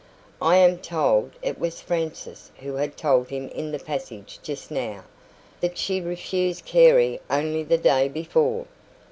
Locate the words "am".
0.55-0.79